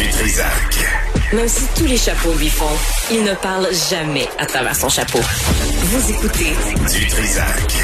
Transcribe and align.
Du 0.00 0.08
Trisac. 0.08 0.78
Même 1.34 1.46
si 1.46 1.66
tous 1.76 1.84
les 1.84 1.98
chapeaux 1.98 2.32
lui 2.32 2.48
font, 2.48 2.64
il 3.10 3.22
ne 3.22 3.34
parle 3.34 3.68
jamais 3.90 4.26
à 4.38 4.46
travers 4.46 4.74
son 4.74 4.88
chapeau. 4.88 5.20
Vous 5.20 6.10
écoutez 6.10 6.54
Du 6.90 7.06
Trisac. 7.06 7.74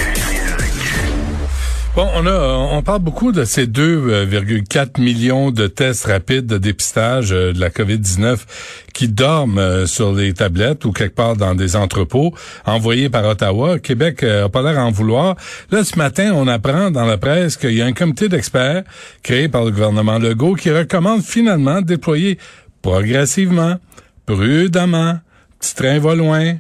Bon, 1.97 2.07
on 2.15 2.27
a, 2.27 2.77
on 2.77 2.83
parle 2.83 3.01
beaucoup 3.01 3.33
de 3.33 3.47
ces 3.47 3.67
2,4 3.67 5.01
millions 5.01 5.51
de 5.51 5.67
tests 5.67 6.05
rapides 6.05 6.45
de 6.45 6.59
dépistage 6.59 7.33
euh, 7.33 7.55
de 7.55 7.59
la 7.59 7.71
COVID-19 7.71 8.37
qui 8.93 9.09
dorment 9.09 9.57
euh, 9.57 9.87
sur 9.87 10.13
les 10.13 10.35
tablettes 10.35 10.85
ou 10.85 10.93
quelque 10.93 11.15
part 11.15 11.37
dans 11.37 11.55
des 11.55 11.75
entrepôts 11.75 12.35
envoyés 12.67 13.09
par 13.09 13.25
Ottawa. 13.25 13.79
Québec 13.79 14.23
euh, 14.25 14.45
a 14.45 14.49
pas 14.51 14.61
l'air 14.61 14.79
en 14.79 14.91
vouloir. 14.91 15.37
Là, 15.71 15.85
ce 15.85 15.97
matin, 15.97 16.33
on 16.35 16.47
apprend 16.49 16.91
dans 16.91 17.07
la 17.07 17.17
presse 17.17 17.57
qu'il 17.57 17.73
y 17.73 17.81
a 17.81 17.87
un 17.87 17.95
comité 17.95 18.29
d'experts 18.29 18.85
créé 19.23 19.49
par 19.49 19.65
le 19.65 19.71
gouvernement 19.71 20.19
Legault 20.19 20.55
qui 20.55 20.71
recommande 20.71 21.23
finalement 21.23 21.81
de 21.81 21.87
déployer 21.87 22.37
progressivement, 22.83 23.77
prudemment, 24.27 25.19
petit 25.61 25.75
train 25.75 25.99
va 25.99 26.15
loin, 26.15 26.57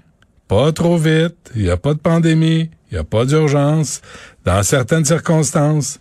pas 0.48 0.72
trop 0.72 0.96
vite, 0.96 1.36
il 1.54 1.64
n'y 1.64 1.70
a 1.70 1.76
pas 1.76 1.92
de 1.92 1.98
pandémie, 1.98 2.70
il 2.90 2.94
n'y 2.94 3.00
a 3.00 3.04
pas 3.04 3.24
d'urgence, 3.24 4.00
dans 4.44 4.62
certaines 4.62 5.04
circonstances, 5.04 5.98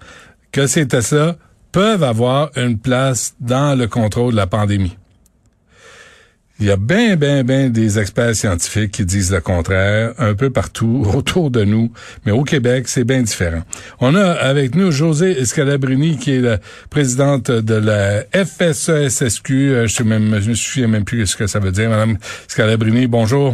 que 0.51 0.67
ces 0.67 0.87
tests-là 0.87 1.35
peuvent 1.71 2.03
avoir 2.03 2.51
une 2.55 2.79
place 2.79 3.35
dans 3.39 3.77
le 3.77 3.87
contrôle 3.87 4.31
de 4.31 4.37
la 4.37 4.47
pandémie. 4.47 4.97
Il 6.57 6.67
y 6.67 6.71
a 6.71 6.77
bien, 6.77 7.17
bien, 7.17 7.43
bien 7.43 7.67
des 7.67 7.99
experts 7.99 8.33
scientifiques 8.33 8.91
qui 8.91 9.03
disent 9.03 9.33
le 9.33 9.41
contraire 9.41 10.13
un 10.19 10.35
peu 10.35 10.49
partout 10.49 11.05
autour 11.13 11.51
de 11.51 11.65
nous, 11.65 11.91
mais 12.25 12.31
au 12.31 12.43
Québec, 12.43 12.87
c'est 12.87 13.03
bien 13.03 13.21
différent. 13.21 13.61
On 13.99 14.15
a 14.15 14.31
avec 14.31 14.73
nous 14.73 14.89
José 14.89 15.43
Scalabrini, 15.43 16.17
qui 16.17 16.35
est 16.35 16.39
la 16.39 16.59
présidente 16.89 17.51
de 17.51 17.75
la 17.75 18.23
FSESSQ. 18.31 19.53
Euh, 19.53 19.87
je, 19.87 19.93
sais 19.95 20.05
même, 20.05 20.29
me 20.29 20.53
souviens 20.53 20.87
même 20.87 21.03
plus 21.03 21.27
ce 21.27 21.35
que 21.35 21.47
ça 21.47 21.59
veut 21.59 21.73
dire. 21.73 21.89
Madame 21.89 22.17
Scalabrini, 22.47 23.07
bonjour. 23.07 23.53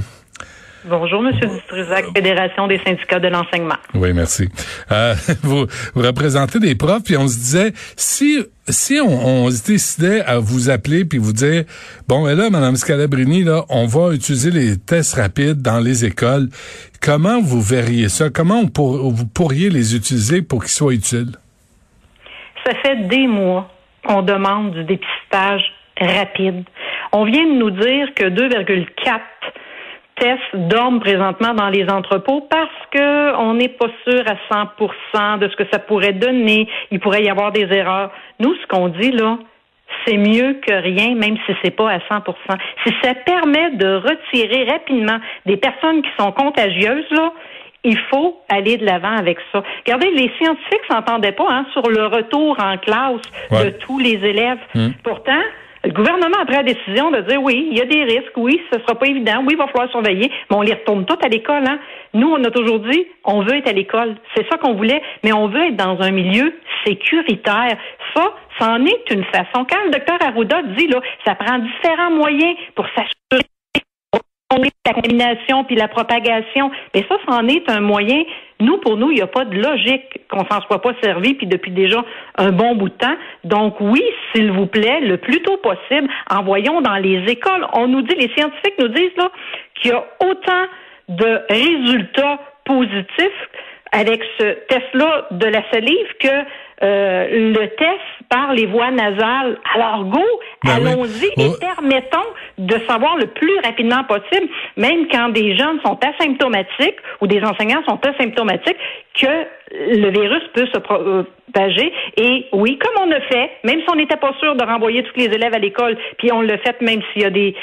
Bonjour, 0.85 1.21
Monsieur 1.21 1.47
Dutrisac, 1.47 2.05
Fédération 2.15 2.67
des 2.67 2.79
syndicats 2.79 3.19
de 3.19 3.27
l'enseignement. 3.27 3.75
Oui, 3.93 4.13
merci. 4.13 4.49
Euh, 4.91 5.13
vous, 5.43 5.67
vous, 5.93 6.01
représentez 6.01 6.59
des 6.59 6.75
profs, 6.75 7.03
puis 7.03 7.17
on 7.17 7.27
se 7.27 7.35
disait, 7.35 7.73
si 7.95 8.43
si 8.67 8.99
on, 8.99 9.45
on 9.45 9.49
décidait 9.49 10.21
à 10.21 10.39
vous 10.39 10.69
appeler 10.69 11.05
puis 11.05 11.17
vous 11.19 11.33
dire, 11.33 11.65
bon, 12.07 12.27
et 12.27 12.35
là, 12.35 12.49
Madame 12.49 12.75
Scalabrini, 12.75 13.43
là, 13.43 13.63
on 13.69 13.85
va 13.85 14.13
utiliser 14.13 14.49
les 14.49 14.77
tests 14.77 15.15
rapides 15.15 15.61
dans 15.61 15.79
les 15.79 16.05
écoles, 16.05 16.47
comment 17.01 17.41
vous 17.41 17.61
verriez 17.61 18.09
ça? 18.09 18.29
Comment 18.29 18.63
vous 18.73 19.27
pourriez 19.27 19.69
les 19.69 19.95
utiliser 19.95 20.41
pour 20.41 20.61
qu'ils 20.61 20.71
soient 20.71 20.93
utiles? 20.93 21.31
Ça 22.65 22.73
fait 22.75 23.07
des 23.07 23.27
mois 23.27 23.69
qu'on 24.07 24.21
demande 24.21 24.73
du 24.73 24.83
dépistage 24.83 25.61
rapide. 25.99 26.63
On 27.11 27.25
vient 27.25 27.45
de 27.45 27.57
nous 27.57 27.71
dire 27.71 28.13
que 28.15 28.25
2,4 28.25 29.19
tests 30.21 30.55
dorment 30.55 30.99
présentement 30.99 31.53
dans 31.53 31.69
les 31.69 31.89
entrepôts 31.89 32.47
parce 32.49 32.69
que 32.91 33.35
on 33.37 33.55
n'est 33.55 33.69
pas 33.69 33.89
sûr 34.07 34.23
à 34.27 34.35
100% 35.15 35.39
de 35.39 35.49
ce 35.49 35.55
que 35.55 35.63
ça 35.71 35.79
pourrait 35.79 36.13
donner. 36.13 36.69
Il 36.91 36.99
pourrait 36.99 37.23
y 37.23 37.29
avoir 37.29 37.51
des 37.51 37.67
erreurs. 37.71 38.11
Nous, 38.39 38.53
ce 38.55 38.67
qu'on 38.67 38.89
dit 38.89 39.11
là, 39.11 39.39
c'est 40.05 40.17
mieux 40.17 40.59
que 40.65 40.73
rien, 40.73 41.15
même 41.15 41.37
si 41.45 41.53
c'est 41.63 41.75
pas 41.75 41.89
à 41.89 41.97
100%. 41.97 42.33
Si 42.85 42.93
ça 43.03 43.13
permet 43.15 43.71
de 43.71 43.95
retirer 43.95 44.71
rapidement 44.71 45.19
des 45.45 45.57
personnes 45.57 46.01
qui 46.03 46.09
sont 46.17 46.31
contagieuses, 46.31 47.09
là, 47.11 47.33
il 47.83 47.97
faut 48.11 48.39
aller 48.47 48.77
de 48.77 48.85
l'avant 48.85 49.15
avec 49.17 49.39
ça. 49.51 49.63
Regardez, 49.85 50.11
les 50.11 50.31
scientifiques 50.37 50.85
s'entendaient 50.89 51.31
pas 51.31 51.47
hein, 51.49 51.65
sur 51.73 51.89
le 51.89 52.05
retour 52.05 52.55
en 52.59 52.77
classe 52.77 53.21
de 53.51 53.71
tous 53.71 53.97
les 53.97 54.23
élèves. 54.23 54.59
Hum. 54.75 54.93
Pourtant, 55.03 55.41
le 55.83 55.91
gouvernement 55.91 56.37
a 56.39 56.45
pris 56.45 56.55
la 56.55 56.63
décision 56.63 57.09
de 57.09 57.21
dire 57.21 57.41
oui, 57.41 57.67
il 57.71 57.77
y 57.77 57.81
a 57.81 57.85
des 57.85 58.03
risques, 58.03 58.37
oui, 58.37 58.61
ce 58.71 58.79
sera 58.79 58.95
pas 58.95 59.07
évident, 59.07 59.41
oui, 59.45 59.53
il 59.53 59.57
va 59.57 59.67
falloir 59.67 59.89
surveiller, 59.89 60.31
mais 60.49 60.55
on 60.55 60.61
les 60.61 60.73
retourne 60.73 61.05
toutes 61.05 61.25
à 61.25 61.27
l'école. 61.27 61.63
Hein? 61.67 61.79
Nous, 62.13 62.29
on 62.29 62.43
a 62.43 62.51
toujours 62.51 62.79
dit, 62.79 63.07
on 63.25 63.41
veut 63.41 63.55
être 63.55 63.69
à 63.69 63.73
l'école. 63.73 64.15
C'est 64.35 64.47
ça 64.49 64.57
qu'on 64.57 64.75
voulait, 64.75 65.01
mais 65.23 65.33
on 65.33 65.47
veut 65.47 65.67
être 65.67 65.77
dans 65.77 65.99
un 66.01 66.11
milieu 66.11 66.53
sécuritaire. 66.85 67.77
Ça, 68.13 68.33
c'en 68.59 68.85
est 68.85 69.11
une 69.11 69.23
façon. 69.25 69.65
Quand 69.65 69.83
le 69.85 69.91
docteur 69.91 70.17
Arruda 70.23 70.61
dit, 70.77 70.87
là, 70.87 71.01
ça 71.25 71.35
prend 71.35 71.57
différents 71.57 72.11
moyens 72.11 72.55
pour 72.75 72.85
s'assurer 72.89 73.50
la 74.57 74.93
contamination 74.93 75.63
puis 75.63 75.75
la 75.75 75.87
propagation. 75.87 76.71
Mais 76.93 77.05
ça, 77.07 77.15
c'en 77.27 77.47
est 77.47 77.69
un 77.69 77.79
moyen. 77.79 78.23
Nous, 78.59 78.77
pour 78.77 78.97
nous, 78.97 79.11
il 79.11 79.15
n'y 79.15 79.21
a 79.21 79.27
pas 79.27 79.45
de 79.45 79.55
logique 79.55 80.21
qu'on 80.29 80.45
s'en 80.45 80.61
soit 80.61 80.81
pas 80.81 80.93
servi, 81.01 81.33
puis 81.33 81.47
depuis 81.47 81.71
déjà 81.71 82.03
un 82.37 82.51
bon 82.51 82.75
bout 82.75 82.89
de 82.89 82.95
temps. 82.95 83.15
Donc 83.43 83.79
oui, 83.79 84.03
s'il 84.31 84.51
vous 84.51 84.67
plaît, 84.67 84.99
le 85.01 85.17
plus 85.17 85.41
tôt 85.41 85.57
possible, 85.57 86.09
envoyons 86.29 86.81
dans 86.81 86.97
les 86.97 87.23
écoles. 87.31 87.65
On 87.73 87.87
nous 87.87 88.01
dit, 88.01 88.15
les 88.15 88.29
scientifiques 88.35 88.75
nous 88.79 88.89
disent 88.89 89.17
là 89.17 89.31
qu'il 89.75 89.91
y 89.91 89.93
a 89.93 90.03
autant 90.19 90.65
de 91.09 91.41
résultats 91.49 92.39
positifs 92.65 93.49
avec 93.91 94.23
ce 94.39 94.43
test-là 94.67 95.27
de 95.31 95.45
la 95.47 95.69
salive 95.69 96.07
que 96.19 96.27
euh, 96.83 97.51
le 97.53 97.67
test 97.75 97.99
par 98.29 98.53
les 98.53 98.65
voies 98.65 98.91
nasales. 98.91 99.59
Alors, 99.75 100.05
go, 100.05 100.23
ben 100.63 100.87
allons-y 100.87 101.25
et 101.25 101.49
oh. 101.49 101.55
permettons 101.59 102.27
de 102.57 102.75
savoir 102.87 103.17
le 103.17 103.27
plus 103.27 103.57
rapidement 103.63 104.03
possible, 104.03 104.47
même 104.77 105.07
quand 105.07 105.29
des 105.29 105.57
jeunes 105.57 105.79
sont 105.83 105.97
asymptomatiques 105.99 106.97
ou 107.19 107.27
des 107.27 107.41
enseignants 107.43 107.83
sont 107.87 107.99
asymptomatiques, 108.05 108.77
que 109.15 109.45
le 109.71 110.09
virus 110.11 110.43
peut 110.53 110.67
se 110.67 110.79
propager. 110.79 111.91
Et 112.17 112.47
oui, 112.53 112.77
comme 112.77 113.07
on 113.07 113.11
a 113.11 113.21
fait, 113.21 113.51
même 113.63 113.79
si 113.81 113.85
on 113.91 113.95
n'était 113.95 114.17
pas 114.17 114.33
sûr 114.39 114.55
de 114.55 114.63
renvoyer 114.63 115.03
tous 115.03 115.17
les 115.17 115.25
élèves 115.25 115.53
à 115.53 115.59
l'école, 115.59 115.97
puis 116.17 116.31
on 116.31 116.41
l'a 116.41 116.57
fait 116.59 116.79
même 116.81 117.01
s'il 117.11 117.23
y 117.23 117.25
a 117.25 117.31
des 117.31 117.55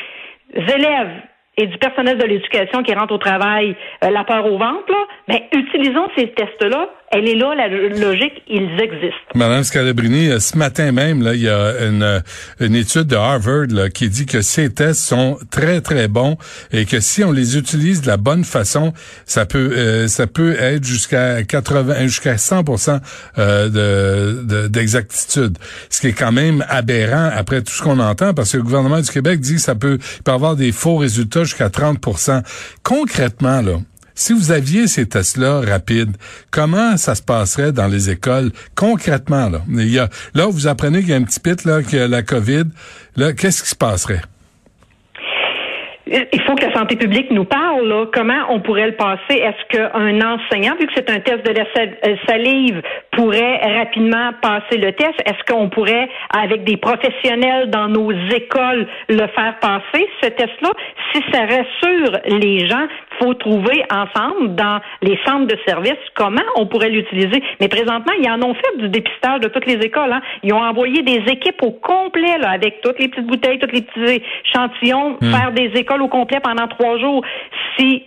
élèves 0.54 1.10
et 1.58 1.66
du 1.66 1.76
personnel 1.78 2.16
de 2.16 2.24
l'éducation 2.24 2.82
qui 2.82 2.94
rentre 2.94 3.12
au 3.12 3.18
travail 3.18 3.74
euh, 4.04 4.10
la 4.10 4.24
peur 4.24 4.46
au 4.46 4.56
ventre, 4.56 4.90
là, 4.90 5.06
ben, 5.28 5.40
utilisons 5.52 6.08
ces 6.16 6.32
tests-là. 6.32 6.88
Elle 7.10 7.28
est 7.28 7.34
là, 7.34 7.54
la 7.54 7.68
logique, 7.68 8.42
ils 8.48 8.78
existent. 8.80 9.32
Madame 9.34 9.62
Scalabrini, 9.62 10.28
euh, 10.28 10.40
ce 10.40 10.58
matin 10.58 10.92
même, 10.92 11.22
là, 11.22 11.34
il 11.34 11.40
y 11.40 11.48
a 11.48 11.86
une, 11.86 12.02
euh, 12.02 12.20
une 12.60 12.74
étude 12.74 13.04
de 13.04 13.16
Harvard 13.16 13.66
là, 13.70 13.88
qui 13.88 14.08
dit 14.08 14.26
que 14.26 14.42
ces 14.42 14.72
tests 14.72 15.00
sont 15.00 15.38
très, 15.50 15.80
très 15.80 16.08
bons 16.08 16.36
et 16.72 16.84
que 16.84 17.00
si 17.00 17.24
on 17.24 17.32
les 17.32 17.56
utilise 17.56 18.02
de 18.02 18.08
la 18.08 18.16
bonne 18.18 18.44
façon, 18.44 18.92
ça 19.24 19.46
peut 19.46 20.06
ça 20.08 20.26
peut 20.26 20.56
être 20.58 20.84
jusqu'à 20.84 21.42
80 21.42 22.06
jusqu'à 22.06 22.36
100 22.36 22.62
de 23.36 24.68
d'exactitude. 24.68 25.56
ce 25.90 26.00
qui 26.00 26.08
est 26.08 26.12
quand 26.12 26.32
même 26.32 26.64
aberrant 26.68 27.30
après 27.34 27.62
tout 27.62 27.72
ce 27.72 27.82
qu'on 27.82 28.00
entend 28.00 28.34
parce 28.34 28.52
que 28.52 28.58
le 28.58 28.62
gouvernement 28.62 29.00
du 29.00 29.10
Québec 29.10 29.40
dit 29.40 29.54
que 29.54 29.60
ça 29.60 29.74
peut, 29.74 29.98
peut 30.24 30.32
avoir 30.32 30.56
des 30.56 30.72
faux 30.72 30.96
résultats 30.96 31.44
jusqu'à 31.44 31.68
30% 31.68 32.42
Concrètement, 32.82 33.60
là, 33.62 33.78
si 34.18 34.32
vous 34.32 34.50
aviez 34.50 34.88
ces 34.88 35.06
tests-là 35.06 35.60
rapides, 35.60 36.16
comment 36.50 36.96
ça 36.96 37.14
se 37.14 37.22
passerait 37.22 37.70
dans 37.70 37.86
les 37.86 38.10
écoles 38.10 38.50
concrètement? 38.74 39.48
Là, 39.48 39.60
il 39.68 40.08
là 40.34 40.46
vous 40.46 40.66
apprenez 40.66 41.00
qu'il 41.00 41.10
y 41.10 41.12
a 41.12 41.16
un 41.16 41.22
petit 41.22 41.38
pit, 41.38 41.64
là, 41.64 41.76
a 41.76 42.08
la 42.08 42.22
COVID. 42.22 42.64
Là, 43.16 43.32
qu'est-ce 43.32 43.62
qui 43.62 43.68
se 43.68 43.76
passerait? 43.76 44.22
il 46.10 46.40
faut 46.46 46.54
que 46.54 46.64
la 46.64 46.72
santé 46.72 46.96
publique 46.96 47.30
nous 47.30 47.44
parle. 47.44 47.67
Là, 47.82 48.06
comment 48.12 48.46
on 48.50 48.60
pourrait 48.60 48.86
le 48.86 48.96
passer? 48.96 49.34
Est-ce 49.34 49.76
qu'un 49.76 50.20
enseignant, 50.20 50.74
vu 50.78 50.86
que 50.86 50.92
c'est 50.94 51.10
un 51.10 51.20
test 51.20 51.44
de 51.46 51.52
la 51.52 51.64
euh, 51.64 52.16
salive, 52.26 52.82
pourrait 53.12 53.60
rapidement 53.78 54.32
passer 54.40 54.78
le 54.78 54.92
test? 54.92 55.14
Est-ce 55.24 55.52
qu'on 55.52 55.68
pourrait, 55.68 56.08
avec 56.36 56.64
des 56.64 56.76
professionnels 56.76 57.70
dans 57.70 57.88
nos 57.88 58.12
écoles, 58.12 58.86
le 59.08 59.26
faire 59.28 59.56
passer, 59.60 60.08
ce 60.22 60.28
test-là? 60.28 60.70
Si 61.12 61.22
ça 61.32 61.42
rassure 61.42 62.18
les 62.26 62.66
gens, 62.68 62.86
faut 63.20 63.34
trouver 63.34 63.82
ensemble 63.90 64.54
dans 64.54 64.80
les 65.02 65.18
centres 65.26 65.46
de 65.46 65.58
services 65.66 65.98
comment 66.14 66.42
on 66.56 66.66
pourrait 66.66 66.90
l'utiliser. 66.90 67.42
Mais 67.60 67.68
présentement, 67.68 68.12
ils 68.20 68.30
en 68.30 68.42
ont 68.42 68.54
fait 68.54 68.78
du 68.78 68.88
dépistage 68.88 69.40
de 69.40 69.48
toutes 69.48 69.66
les 69.66 69.74
écoles. 69.84 70.12
Hein. 70.12 70.20
Ils 70.42 70.52
ont 70.52 70.62
envoyé 70.62 71.02
des 71.02 71.22
équipes 71.30 71.62
au 71.62 71.72
complet 71.72 72.38
là, 72.38 72.50
avec 72.50 72.80
toutes 72.80 72.98
les 72.98 73.08
petites 73.08 73.26
bouteilles, 73.26 73.58
tous 73.58 73.70
les 73.72 73.82
petits 73.82 74.22
échantillons, 74.44 75.16
hmm. 75.20 75.30
faire 75.30 75.52
des 75.52 75.70
écoles 75.74 76.02
au 76.02 76.08
complet 76.08 76.40
pendant 76.42 76.68
trois 76.68 76.98
jours. 76.98 77.24
Si 77.78 78.04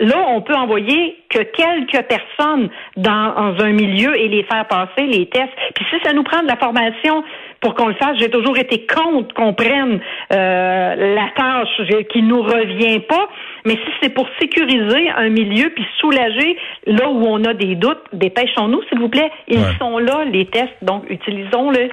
Là, 0.00 0.16
on 0.28 0.42
peut 0.42 0.54
envoyer 0.54 1.16
que 1.30 1.38
quelques 1.38 2.04
personnes 2.08 2.68
dans 2.96 3.54
un 3.60 3.70
milieu 3.70 4.18
et 4.18 4.26
les 4.26 4.42
faire 4.42 4.66
passer 4.66 5.06
les 5.06 5.28
tests. 5.28 5.52
Puis 5.76 5.84
si 5.88 5.96
ça 6.04 6.12
nous 6.12 6.24
prend 6.24 6.42
de 6.42 6.48
la 6.48 6.56
formation 6.56 7.22
pour 7.60 7.76
qu'on 7.76 7.86
le 7.86 7.94
fasse, 7.94 8.18
j'ai 8.18 8.28
toujours 8.28 8.58
été 8.58 8.86
contre 8.86 9.32
qu'on 9.34 9.54
prenne 9.54 10.00
euh, 10.32 11.14
la 11.14 11.28
tâche 11.36 12.08
qui 12.12 12.22
nous 12.22 12.42
revient 12.42 12.98
pas. 13.08 13.28
Mais 13.64 13.74
si 13.74 13.92
c'est 14.02 14.08
pour 14.08 14.26
sécuriser 14.40 15.10
un 15.16 15.28
milieu 15.28 15.70
puis 15.70 15.86
soulager 16.00 16.56
là 16.86 17.08
où 17.08 17.24
on 17.26 17.44
a 17.44 17.54
des 17.54 17.76
doutes, 17.76 18.02
dépêchons-nous, 18.12 18.82
s'il 18.88 18.98
vous 18.98 19.08
plaît. 19.08 19.30
Ils 19.46 19.64
sont 19.78 19.98
là, 19.98 20.24
les 20.24 20.46
tests, 20.46 20.74
donc 20.82 21.08
utilisons-le. 21.08 21.90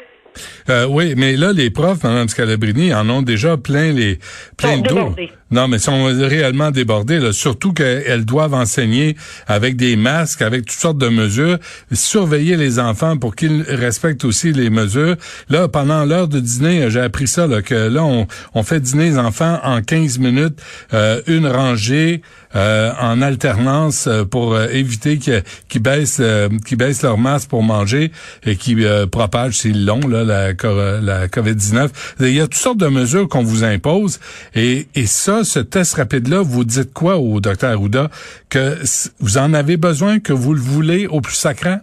Euh, 0.69 0.87
oui, 0.89 1.13
mais 1.15 1.33
là, 1.33 1.51
les 1.53 1.69
profs, 1.69 2.03
Mme 2.03 2.27
Scalabrini, 2.29 2.95
en 2.95 3.07
ont 3.09 3.21
déjà 3.21 3.57
plein 3.57 3.91
les 3.91 4.17
plein 4.57 4.79
d'eau. 4.79 5.13
Non, 5.51 5.67
mais 5.67 5.79
sont 5.79 6.05
réellement 6.05 6.71
débordés, 6.71 7.19
là, 7.19 7.33
surtout 7.33 7.73
qu'elles 7.73 8.23
doivent 8.23 8.53
enseigner 8.53 9.17
avec 9.47 9.75
des 9.75 9.97
masques, 9.97 10.41
avec 10.41 10.65
toutes 10.65 10.79
sortes 10.79 10.97
de 10.97 11.09
mesures, 11.09 11.57
surveiller 11.91 12.55
les 12.55 12.79
enfants 12.79 13.17
pour 13.17 13.35
qu'ils 13.35 13.63
respectent 13.67 14.23
aussi 14.23 14.53
les 14.53 14.69
mesures. 14.69 15.17
Là, 15.49 15.67
pendant 15.67 16.05
l'heure 16.05 16.29
de 16.29 16.39
dîner, 16.39 16.89
j'ai 16.89 17.01
appris 17.01 17.27
ça, 17.27 17.47
là, 17.47 17.61
que 17.61 17.75
là, 17.75 18.03
on, 18.03 18.63
fait 18.63 18.79
dîner 18.79 19.09
les 19.09 19.17
enfants 19.17 19.59
en 19.63 19.81
15 19.81 20.19
minutes, 20.19 20.59
euh, 20.93 21.21
une 21.27 21.47
rangée, 21.47 22.21
euh, 22.53 22.91
en 22.99 23.21
alternance 23.21 24.07
euh, 24.07 24.25
pour 24.25 24.59
éviter 24.59 25.17
qu'ils 25.17 25.81
baissent, 25.81 26.21
qu'ils 26.65 26.77
baissent 26.77 27.01
leur 27.01 27.17
masse 27.17 27.45
pour 27.45 27.63
manger 27.63 28.11
et 28.45 28.55
qui 28.55 28.77
propagent, 29.11 29.57
s'ils 29.57 29.85
l'ont, 29.85 30.07
là, 30.07 30.23
la, 30.23 30.51
la 30.51 31.27
COVID-19. 31.27 31.89
Il 32.21 32.33
y 32.33 32.39
a 32.39 32.43
toutes 32.43 32.55
sortes 32.55 32.77
de 32.77 32.87
mesures 32.87 33.27
qu'on 33.27 33.43
vous 33.43 33.63
impose 33.63 34.19
et, 34.55 34.87
et 34.95 35.05
ça, 35.05 35.40
ce 35.43 35.59
test 35.59 35.95
rapide-là, 35.95 36.41
vous 36.43 36.63
dites 36.63 36.93
quoi 36.93 37.17
au 37.17 37.39
docteur 37.39 37.71
Arruda? 37.71 38.09
Que 38.49 38.75
vous 39.19 39.37
en 39.37 39.53
avez 39.53 39.77
besoin, 39.77 40.19
que 40.19 40.33
vous 40.33 40.53
le 40.53 40.61
voulez 40.61 41.07
au 41.07 41.21
plus 41.21 41.35
sacrant? 41.35 41.79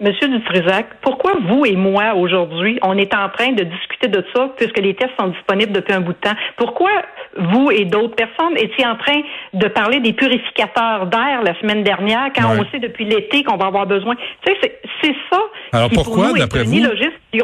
Monsieur 0.00 0.28
Dutrisac, 0.28 0.86
pourquoi 1.02 1.34
vous 1.48 1.64
et 1.64 1.76
moi, 1.76 2.14
aujourd'hui, 2.14 2.78
on 2.82 2.98
est 2.98 3.14
en 3.14 3.28
train 3.28 3.52
de 3.52 3.62
discuter 3.62 4.08
de 4.08 4.24
ça, 4.34 4.50
puisque 4.56 4.78
les 4.78 4.94
tests 4.94 5.12
sont 5.18 5.28
disponibles 5.28 5.72
depuis 5.72 5.94
un 5.94 6.00
bout 6.00 6.12
de 6.12 6.18
temps? 6.18 6.34
Pourquoi 6.56 6.90
vous 7.38 7.70
et 7.70 7.84
d'autres 7.84 8.16
personnes 8.16 8.56
étiez 8.56 8.84
en 8.86 8.96
train 8.96 9.20
de 9.54 9.68
parler 9.68 10.00
des 10.00 10.12
purificateurs 10.12 11.06
d'air 11.06 11.42
la 11.44 11.58
semaine 11.60 11.84
dernière, 11.84 12.30
quand 12.34 12.50
on 12.58 12.64
sait 12.70 12.80
depuis 12.80 13.04
l'été 13.04 13.44
qu'on 13.44 13.56
va 13.56 13.66
avoir 13.66 13.86
besoin? 13.86 14.16
Tu 14.44 14.52
sais, 14.60 14.80
c'est 15.00 15.14
ça. 15.30 15.40
Alors 15.72 15.90
pourquoi, 15.90 16.32
d'après 16.32 16.64
vous? 16.64 16.82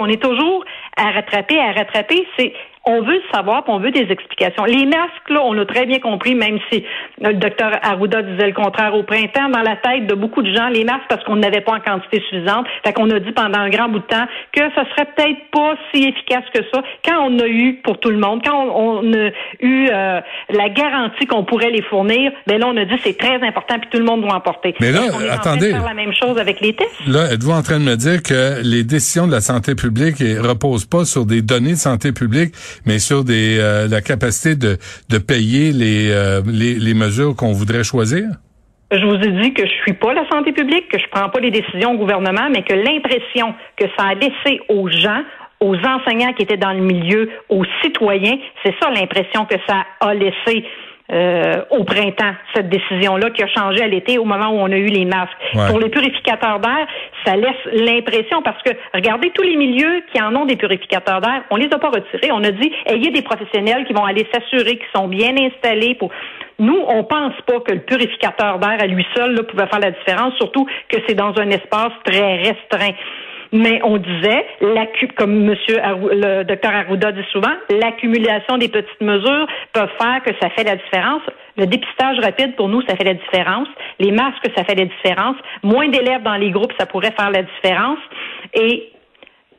On 0.00 0.06
est 0.08 0.20
toujours 0.20 0.64
à 0.96 1.12
rattraper, 1.12 1.58
à 1.58 1.72
rattraper. 1.72 2.26
C'est 2.36 2.52
on 2.86 3.02
veut 3.02 3.14
le 3.14 3.22
savoir, 3.32 3.62
on 3.68 3.78
veut 3.78 3.90
des 3.90 4.06
explications. 4.10 4.64
Les 4.64 4.86
masques, 4.86 5.28
là, 5.28 5.40
on 5.44 5.56
a 5.58 5.66
très 5.66 5.84
bien 5.84 5.98
compris, 5.98 6.34
même 6.34 6.58
si 6.72 6.82
le 7.20 7.34
docteur 7.34 7.72
Arruda 7.82 8.22
disait 8.22 8.46
le 8.46 8.54
contraire 8.54 8.94
au 8.94 9.02
printemps, 9.02 9.50
dans 9.50 9.60
la 9.60 9.76
tête 9.76 10.06
de 10.06 10.14
beaucoup 10.14 10.42
de 10.42 10.52
gens, 10.54 10.68
les 10.68 10.84
masques, 10.84 11.06
parce 11.08 11.22
qu'on 11.24 11.36
n'avait 11.36 11.60
pas 11.60 11.72
en 11.72 11.80
quantité 11.80 12.22
suffisante. 12.30 12.66
Fait 12.84 12.92
qu'on 12.94 13.10
a 13.10 13.20
dit 13.20 13.32
pendant 13.32 13.58
un 13.58 13.68
grand 13.68 13.88
bout 13.88 13.98
de 13.98 14.04
temps 14.04 14.26
que 14.52 14.60
ça 14.74 14.84
serait 14.90 15.08
peut-être 15.14 15.50
pas 15.52 15.74
si 15.92 16.04
efficace 16.04 16.44
que 16.54 16.62
ça. 16.72 16.82
Quand 17.04 17.28
on 17.28 17.38
a 17.38 17.46
eu 17.46 17.80
pour 17.84 18.00
tout 18.00 18.10
le 18.10 18.18
monde, 18.18 18.40
quand 18.44 18.56
on, 18.56 19.12
a 19.12 19.30
eu 19.60 19.88
euh, 19.90 20.20
la 20.48 20.68
garantie 20.70 21.26
qu'on 21.26 21.44
pourrait 21.44 21.70
les 21.70 21.82
fournir, 21.82 22.32
ben 22.46 22.58
là, 22.58 22.66
on 22.68 22.76
a 22.76 22.84
dit 22.86 22.94
c'est 23.04 23.18
très 23.18 23.46
important, 23.46 23.78
puis 23.78 23.90
tout 23.90 23.98
le 23.98 24.04
monde 24.04 24.22
doit 24.22 24.34
en 24.34 24.40
porter. 24.40 24.74
Mais 24.80 24.90
là, 24.90 25.02
on 25.12 25.20
est 25.20 25.28
attendez. 25.28 25.28
En 25.28 25.40
train 25.40 25.56
de 25.56 25.72
faire 25.72 25.84
la 25.84 25.94
même 25.94 26.14
chose 26.14 26.38
avec 26.38 26.60
les 26.60 26.72
tests. 26.72 27.06
Là, 27.06 27.32
êtes-vous 27.32 27.52
en 27.52 27.62
train 27.62 27.78
de 27.78 27.84
me 27.84 27.96
dire 27.96 28.22
que 28.22 28.62
les 28.62 28.84
décisions 28.84 29.26
de 29.26 29.32
la 29.32 29.40
santé 29.40 29.74
publique 29.74 30.20
ne 30.20 30.40
reposent 30.40 30.86
pas 30.86 31.04
sur 31.04 31.26
des 31.26 31.42
données 31.42 31.72
de 31.72 31.76
santé 31.76 32.12
publique, 32.12 32.54
mais 32.86 32.98
sur 32.98 33.24
des, 33.24 33.58
euh, 33.58 33.88
la 33.88 34.00
capacité 34.00 34.54
de, 34.56 34.78
de 35.08 35.18
payer 35.18 35.72
les, 35.72 36.10
euh, 36.10 36.40
les, 36.46 36.74
les 36.74 36.94
mesures 36.94 37.34
qu'on 37.36 37.52
voudrait 37.52 37.84
choisir? 37.84 38.24
Je 38.92 39.04
vous 39.04 39.14
ai 39.14 39.42
dit 39.42 39.54
que 39.54 39.64
je 39.64 39.72
suis 39.82 39.92
pas 39.92 40.12
la 40.14 40.28
santé 40.28 40.52
publique, 40.52 40.88
que 40.88 40.98
je 40.98 41.04
prends 41.12 41.28
pas 41.28 41.38
les 41.38 41.52
décisions 41.52 41.92
au 41.94 41.96
gouvernement, 41.96 42.48
mais 42.50 42.62
que 42.62 42.74
l'impression 42.74 43.54
que 43.76 43.86
ça 43.96 44.06
a 44.06 44.14
laissé 44.14 44.60
aux 44.68 44.88
gens, 44.88 45.22
aux 45.60 45.76
enseignants 45.76 46.32
qui 46.32 46.42
étaient 46.42 46.56
dans 46.56 46.72
le 46.72 46.80
milieu, 46.80 47.30
aux 47.48 47.64
citoyens, 47.82 48.36
c'est 48.64 48.74
ça 48.80 48.90
l'impression 48.90 49.44
que 49.44 49.54
ça 49.68 49.84
a 50.00 50.14
laissé 50.14 50.64
euh, 51.12 51.62
au 51.70 51.84
printemps, 51.84 52.34
cette 52.54 52.68
décision-là 52.68 53.30
qui 53.30 53.42
a 53.42 53.48
changé 53.48 53.82
à 53.82 53.88
l'été 53.88 54.18
au 54.18 54.24
moment 54.24 54.50
où 54.50 54.58
on 54.58 54.70
a 54.70 54.76
eu 54.76 54.86
les 54.86 55.04
masques. 55.04 55.30
Pour 55.68 55.80
les 55.80 55.88
purificateurs 55.88 56.60
d'air, 56.60 56.86
ça 57.24 57.36
laisse 57.36 57.64
l'impression 57.72 58.42
parce 58.42 58.62
que 58.62 58.70
regardez 58.94 59.30
tous 59.30 59.42
les 59.42 59.56
milieux 59.56 60.02
qui 60.12 60.22
en 60.22 60.34
ont 60.36 60.44
des 60.44 60.56
purificateurs 60.56 61.20
d'air, 61.20 61.42
on 61.50 61.56
les 61.56 61.68
a 61.72 61.78
pas 61.78 61.90
retirés. 61.90 62.30
On 62.32 62.44
a 62.44 62.50
dit 62.50 62.72
ayez 62.86 63.10
des 63.10 63.22
professionnels 63.22 63.84
qui 63.86 63.92
vont 63.92 64.04
aller 64.04 64.26
s'assurer 64.32 64.76
qu'ils 64.76 64.94
sont 64.94 65.08
bien 65.08 65.34
installés 65.36 65.94
pour 65.94 66.10
nous, 66.60 66.78
on 66.88 67.04
pense 67.04 67.32
pas 67.46 67.58
que 67.60 67.72
le 67.72 67.80
purificateur 67.80 68.58
d'air 68.58 68.76
à 68.78 68.86
lui 68.86 69.06
seul 69.16 69.34
là, 69.34 69.42
pouvait 69.42 69.66
faire 69.66 69.80
la 69.80 69.92
différence, 69.92 70.34
surtout 70.36 70.66
que 70.90 70.98
c'est 71.08 71.14
dans 71.14 71.32
un 71.38 71.48
espace 71.50 71.92
très 72.04 72.36
restreint. 72.36 72.92
Mais 73.52 73.80
on 73.82 73.96
disait, 73.96 74.46
comme 75.16 75.44
monsieur 75.44 75.76
le 76.12 76.44
docteur 76.44 76.72
Arruda 76.72 77.12
dit 77.12 77.24
souvent, 77.32 77.52
l'accumulation 77.70 78.58
des 78.58 78.68
petites 78.68 79.00
mesures 79.00 79.46
peut 79.72 79.88
faire 80.00 80.22
que 80.24 80.30
ça 80.40 80.50
fait 80.50 80.64
la 80.64 80.76
différence. 80.76 81.22
Le 81.56 81.66
dépistage 81.66 82.18
rapide, 82.20 82.54
pour 82.56 82.68
nous, 82.68 82.80
ça 82.82 82.94
fait 82.96 83.04
la 83.04 83.14
différence. 83.14 83.68
Les 83.98 84.12
masques, 84.12 84.48
ça 84.56 84.64
fait 84.64 84.76
la 84.76 84.84
différence. 84.84 85.36
Moins 85.62 85.88
d'élèves 85.88 86.22
dans 86.22 86.36
les 86.36 86.50
groupes, 86.50 86.72
ça 86.78 86.86
pourrait 86.86 87.12
faire 87.18 87.30
la 87.30 87.42
différence. 87.42 87.98
Et 88.54 88.92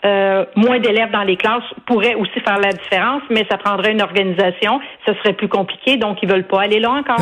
euh, 0.03 0.45
moins 0.55 0.79
d'élèves 0.79 1.11
dans 1.11 1.23
les 1.23 1.37
classes 1.37 1.63
pourrait 1.85 2.15
aussi 2.15 2.39
faire 2.43 2.57
la 2.57 2.71
différence, 2.71 3.21
mais 3.29 3.45
ça 3.51 3.57
prendrait 3.57 3.91
une 3.91 4.01
organisation, 4.01 4.79
ce 5.05 5.13
serait 5.13 5.33
plus 5.33 5.47
compliqué, 5.47 5.97
donc 5.97 6.17
ils 6.23 6.29
veulent 6.29 6.47
pas 6.47 6.61
aller 6.61 6.79
là 6.79 6.89
encore. 6.91 7.17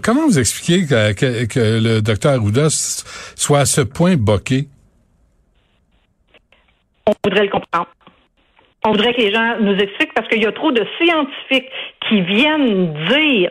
comment 0.00 0.26
vous 0.26 0.38
expliquez 0.38 0.86
que, 0.86 1.46
que 1.46 1.58
le 1.58 2.00
docteur 2.00 2.34
Arruda 2.34 2.68
soit 2.70 3.60
à 3.60 3.64
ce 3.64 3.80
point 3.80 4.14
boqué? 4.16 4.68
On 7.06 7.12
voudrait 7.24 7.44
le 7.44 7.50
comprendre. 7.50 7.88
On 8.84 8.90
voudrait 8.90 9.14
que 9.14 9.20
les 9.20 9.32
gens 9.32 9.56
nous 9.60 9.76
expliquent 9.76 10.14
parce 10.14 10.28
qu'il 10.28 10.42
y 10.42 10.46
a 10.46 10.52
trop 10.52 10.72
de 10.72 10.84
scientifiques 11.00 11.70
qui 12.08 12.20
viennent 12.22 12.92
dire 13.08 13.50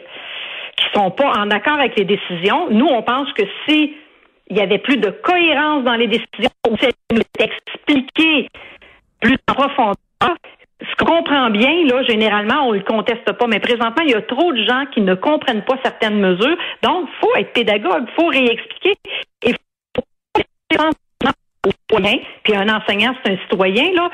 qu'ils 0.76 0.92
sont 0.94 1.12
pas 1.12 1.32
en 1.38 1.50
accord 1.52 1.80
avec 1.80 1.98
les 1.98 2.06
décisions. 2.06 2.70
Nous, 2.70 2.86
on 2.86 3.02
pense 3.02 3.32
que 3.34 3.44
si 3.68 3.96
y 4.50 4.60
avait 4.60 4.80
plus 4.80 4.98
de 4.98 5.10
cohérence 5.10 5.86
dans 5.86 5.96
les 5.96 6.08
décisions, 6.08 6.50
si 6.80 6.86
elles 6.86 7.16
nous 7.18 7.22
expliquées 7.40 8.50
plus 9.22 9.38
en 9.50 9.54
profondeur, 9.54 9.96
ce 10.82 10.96
qu'on 10.98 11.18
comprend 11.18 11.50
bien, 11.52 11.86
là, 11.86 12.04
généralement, 12.04 12.68
on 12.68 12.72
le 12.72 12.82
conteste 12.82 13.32
pas, 13.32 13.48
mais 13.48 13.60
présentement, 13.60 14.04
il 14.04 14.12
y 14.12 14.16
a 14.16 14.22
trop 14.22 14.52
de 14.52 14.64
gens 14.66 14.86
qui 14.92 15.02
ne 15.02 15.14
comprennent 15.14 15.64
pas 15.64 15.78
certaines 15.84 16.20
mesures. 16.20 16.58
Donc, 16.82 17.08
il 17.08 17.20
faut 17.20 17.36
être 17.36 17.54
pédagogue, 17.54 18.06
il 18.08 18.14
faut 18.16 18.28
réexpliquer. 18.28 18.96
Et 19.44 19.54
faut 19.96 20.04
puis 22.44 22.56
un 22.56 22.70
enseignant, 22.70 23.14
c'est 23.24 23.34
un 23.34 23.38
citoyen, 23.38 23.92
là, 23.94 24.10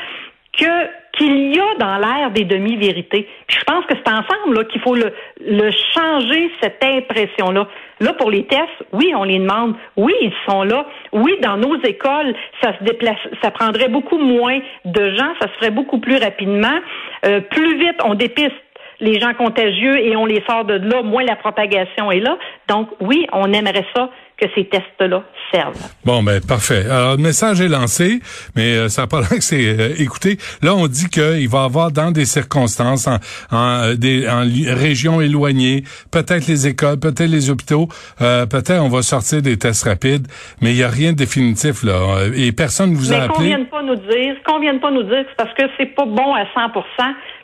que 0.54 1.08
qu'il 1.18 1.56
y 1.56 1.60
a 1.60 1.76
dans 1.80 1.98
l'air 1.98 2.32
des 2.32 2.46
demi-vérités. 2.46 3.28
je 3.48 3.64
pense 3.64 3.86
que 3.86 3.96
c'est 3.96 4.12
ensemble 4.12 4.56
là, 4.56 4.64
qu'il 4.66 4.80
faut 4.82 4.96
le, 4.96 5.12
le 5.42 5.72
changer, 5.96 6.52
cette 6.62 6.84
impression-là. 6.84 7.68
Là, 8.00 8.14
pour 8.14 8.30
les 8.30 8.46
tests, 8.46 8.86
oui, 8.94 9.12
on 9.16 9.24
les 9.24 9.40
demande. 9.40 9.76
Oui, 9.96 10.14
ils 10.22 10.34
sont 10.48 10.64
là. 10.64 10.86
Oui, 11.12 11.34
dans 11.42 11.58
nos 11.58 11.76
écoles, 11.82 12.36
ça 12.62 12.78
se 12.78 12.84
déplace, 12.84 13.18
ça 13.42 13.50
prendrait 13.50 13.90
beaucoup 13.90 14.20
moins 14.20 14.60
de 14.86 15.16
gens, 15.16 15.34
ça 15.42 15.48
se 15.48 15.54
ferait 15.54 15.72
beaucoup 15.72 16.00
plus 16.00 16.18
rapidement. 16.18 16.80
Euh, 17.26 17.42
plus 17.42 17.80
vite, 17.80 17.98
on 18.04 18.14
dépiste 18.14 18.54
les 19.00 19.20
gens 19.20 19.34
contagieux 19.34 19.98
et 20.00 20.16
on 20.16 20.26
les 20.26 20.44
sort 20.48 20.66
de 20.66 20.76
là, 20.76 21.02
moins 21.02 21.24
la 21.24 21.36
propagation 21.36 22.12
est 22.12 22.20
là. 22.20 22.38
Donc, 22.68 22.90
oui, 23.00 23.28
on 23.32 23.54
aimerait 23.54 23.86
ça 23.96 24.10
que 24.38 24.46
ces 24.54 24.66
tests-là 24.66 25.24
servent. 25.52 25.90
Bon, 26.06 26.22
ben 26.22 26.40
parfait. 26.42 26.86
Alors, 26.86 27.18
le 27.18 27.24
message 27.24 27.60
est 27.60 27.68
lancé, 27.68 28.20
mais 28.56 28.76
euh, 28.76 28.90
ça 28.90 29.04
n'a 29.04 29.08
pas 29.08 29.20
l'air 29.22 29.30
que 29.30 29.42
c'est 29.42 29.66
euh, 29.66 29.96
écouté. 29.98 30.38
Là, 30.62 30.76
on 30.76 30.88
dit 30.88 31.10
qu'il 31.10 31.50
va 31.50 31.62
y 31.62 31.66
avoir 31.66 31.92
dans 31.92 32.12
des 32.12 32.26
circonstances, 32.26 33.08
en, 33.08 33.18
en, 33.52 33.84
euh, 33.84 33.96
des, 33.96 34.28
en 34.30 34.42
régions 34.76 35.22
éloignées, 35.22 35.84
peut-être 36.12 36.48
les 36.48 36.68
écoles, 36.68 37.00
peut-être 37.00 37.30
les 37.30 37.50
hôpitaux, 37.50 37.88
peut-être 38.20 38.82
on 38.82 38.90
va 38.90 39.02
sortir 39.02 39.42
des 39.42 39.58
tests 39.58 39.86
rapides, 39.86 40.28
mais 40.62 40.72
il 40.72 40.76
n'y 40.76 40.84
a 40.84 40.90
rien 40.90 41.12
de 41.12 41.18
définitif, 41.18 41.84
là. 41.84 42.28
Et 42.36 42.52
personne 42.52 42.92
ne 42.92 42.96
vous 42.96 43.14
a 43.14 43.18
appelé. 43.18 43.34
qu'on 43.34 43.44
vienne 43.44 43.66
pas 43.66 43.84
nous 43.84 43.96
dire, 43.96 44.36
qu'on 44.46 44.60
vienne 44.60 44.80
pas 44.80 44.92
nous 44.92 45.04
dire, 45.04 45.26
c'est 45.28 45.36
parce 45.36 45.54
que 45.54 45.64
c'est 45.78 45.96
pas 45.96 46.06
bon 46.06 46.34
à 46.36 46.46
100 46.54 46.72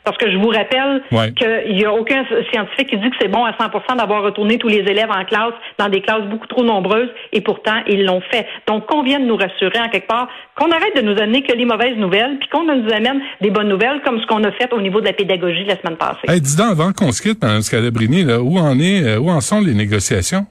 parce 0.04 0.16
que 0.18 0.30
je 0.30 0.36
vous 0.36 0.48
rappelle 0.48 1.02
qu'il 1.34 1.76
n'y 1.76 1.84
a 1.84 1.92
aucun 1.92 2.24
scientifique 2.52 2.90
qui 2.90 2.98
dit 2.98 3.10
que 3.10 3.16
c'est 3.20 3.28
bon 3.28 3.44
à 3.44 3.52
100% 3.52 3.96
d'avoir 3.96 4.22
retourné 4.22 4.58
tous 4.58 4.68
les 4.68 4.78
élèves 4.80 5.10
en 5.10 5.24
classe 5.24 5.54
dans 5.78 5.88
des 5.88 6.00
classes 6.00 6.24
beaucoup 6.30 6.46
trop 6.46 6.62
nombreuses 6.62 7.08
et 7.32 7.40
pourtant, 7.40 7.82
ils 7.88 8.04
l'ont 8.04 8.20
fait. 8.20 8.46
Donc, 8.66 8.86
qu'on 8.86 9.02
vienne 9.02 9.26
nous 9.26 9.36
rassurer 9.36 9.80
en 9.80 9.88
quelque 9.88 10.06
part, 10.06 10.28
qu'on 10.56 10.70
arrête 10.70 10.96
de 10.96 11.02
nous 11.02 11.20
amener 11.20 11.42
que 11.42 11.52
les 11.54 11.64
mauvaises 11.64 11.96
nouvelles, 11.96 12.38
puis 12.38 12.48
qu'on 12.48 12.64
nous 12.64 12.92
amène 12.92 13.20
des 13.40 13.50
bonnes 13.50 13.68
nouvelles, 13.68 14.00
comme 14.04 14.20
ce 14.20 14.26
qu'on 14.26 14.44
a 14.44 14.52
fait 14.52 14.72
au 14.72 14.80
niveau 14.80 15.00
de 15.00 15.06
la 15.06 15.12
pédagogie 15.12 15.64
la 15.64 15.80
semaine 15.80 15.96
passée. 15.96 16.28
Hey, 16.28 16.40
dis 16.40 16.56
donc, 16.56 16.72
avant 16.72 16.92
qu'on 16.92 17.12
se 17.12 17.22
quitte, 17.22 17.42
Mme 17.42 17.62
Scalabrini, 17.62 18.24
là, 18.24 18.40
où 18.40 18.58
en 18.58 18.78
est, 18.78 19.04
euh, 19.04 19.18
où 19.18 19.30
en 19.30 19.40
sont 19.40 19.60
les 19.60 19.74
négociations? 19.74 20.46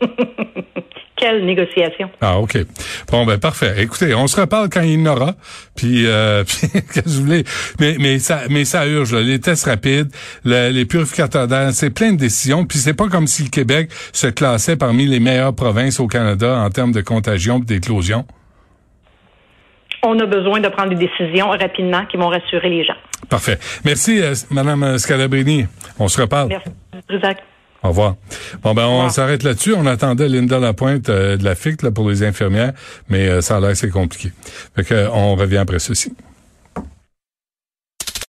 quelle 1.16 1.44
négociation. 1.44 2.10
Ah, 2.20 2.38
OK. 2.38 2.58
Bon, 3.10 3.24
ben 3.24 3.38
parfait. 3.38 3.74
Écoutez, 3.78 4.14
on 4.14 4.26
se 4.26 4.38
reparle 4.40 4.68
quand 4.68 4.82
il 4.82 5.00
y 5.00 5.02
en 5.02 5.12
aura. 5.12 5.34
Puis, 5.74 6.06
euh, 6.06 6.44
puis 6.72 6.82
que 6.82 7.00
je 7.06 7.20
voulais... 7.20 7.44
Mais, 7.80 7.96
mais, 7.98 8.18
ça, 8.18 8.42
mais 8.50 8.64
ça 8.64 8.86
urge, 8.86 9.14
les 9.14 9.40
tests 9.40 9.66
rapides, 9.66 10.10
les 10.44 10.84
purificateurs 10.84 11.48
d'air, 11.48 11.70
c'est 11.72 11.90
plein 11.90 12.12
de 12.12 12.18
décisions. 12.18 12.66
Puis 12.66 12.78
c'est 12.78 12.94
pas 12.94 13.08
comme 13.08 13.26
si 13.26 13.42
le 13.42 13.48
Québec 13.48 13.90
se 14.12 14.26
classait 14.26 14.76
parmi 14.76 15.06
les 15.06 15.20
meilleures 15.20 15.54
provinces 15.54 16.00
au 16.00 16.06
Canada 16.06 16.58
en 16.58 16.70
termes 16.70 16.92
de 16.92 17.00
contagion 17.00 17.58
et 17.58 17.64
d'éclosion. 17.64 18.26
On 20.02 20.18
a 20.20 20.26
besoin 20.26 20.60
de 20.60 20.68
prendre 20.68 20.90
des 20.94 21.06
décisions 21.08 21.48
rapidement 21.48 22.04
qui 22.06 22.16
vont 22.16 22.28
rassurer 22.28 22.68
les 22.68 22.84
gens. 22.84 22.94
Parfait. 23.28 23.58
Merci, 23.84 24.20
euh, 24.20 24.34
Madame 24.50 24.98
Scalabrini. 24.98 25.66
On 25.98 26.08
se 26.08 26.20
reparle. 26.20 26.50
Merci, 26.50 27.36
au 27.86 27.90
revoir. 27.90 28.16
Bon, 28.62 28.74
ben, 28.74 28.86
on 28.86 29.08
s'arrête 29.08 29.42
là-dessus. 29.42 29.74
On 29.76 29.86
attendait 29.86 30.28
Linda 30.28 30.58
Lapointe 30.58 31.08
euh, 31.08 31.36
de 31.36 31.44
la 31.44 31.54
FIC 31.54 31.82
là, 31.82 31.90
pour 31.90 32.08
les 32.08 32.22
infirmières, 32.22 32.72
mais 33.08 33.28
euh, 33.28 33.40
ça 33.40 33.56
a 33.56 33.60
l'air 33.60 33.70
que 33.70 33.76
c'est 33.76 33.90
compliqué. 33.90 34.32
Fait 34.74 34.84
que, 34.84 35.08
on 35.12 35.34
revient 35.36 35.58
après 35.58 35.78
ceci. 35.78 36.12